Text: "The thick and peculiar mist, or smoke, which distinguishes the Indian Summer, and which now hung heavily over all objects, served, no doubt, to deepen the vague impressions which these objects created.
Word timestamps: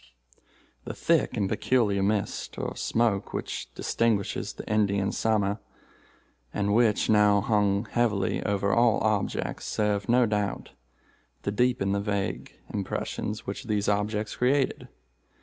"The 0.83 0.95
thick 0.95 1.37
and 1.37 1.47
peculiar 1.47 2.01
mist, 2.01 2.57
or 2.57 2.75
smoke, 2.75 3.33
which 3.33 3.71
distinguishes 3.75 4.53
the 4.53 4.67
Indian 4.67 5.11
Summer, 5.11 5.59
and 6.51 6.73
which 6.73 7.07
now 7.07 7.39
hung 7.39 7.85
heavily 7.85 8.41
over 8.41 8.73
all 8.73 8.99
objects, 9.01 9.65
served, 9.65 10.09
no 10.09 10.25
doubt, 10.25 10.71
to 11.43 11.51
deepen 11.51 11.91
the 11.91 12.01
vague 12.01 12.51
impressions 12.73 13.45
which 13.45 13.65
these 13.65 13.87
objects 13.87 14.35
created. 14.37 14.87